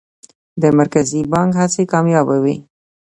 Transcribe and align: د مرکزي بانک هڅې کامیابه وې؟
د 0.61 0.63
مرکزي 0.79 1.21
بانک 1.31 1.51
هڅې 1.61 1.83
کامیابه 1.91 2.37
وې؟ 2.43 2.55